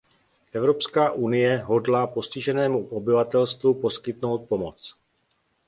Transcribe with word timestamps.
Evropská 0.53 1.11
unie 1.11 1.57
hodlá 1.57 2.07
postiženému 2.07 2.87
obyvatelstvu 2.87 3.73
poskytnout 3.73 4.37
pomoc. 4.49 4.93